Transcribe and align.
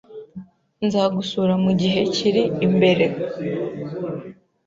Nzagusura 0.85 1.53
mugihe 1.63 2.01
kiri 2.15 2.43
imbere 2.65 3.05